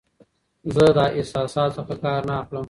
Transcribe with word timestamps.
زه 0.73 0.85
له 0.97 1.05
احساساتو 1.19 1.75
څخه 1.77 1.93
کار 2.03 2.21
نه 2.29 2.33
اخلم. 2.41 2.59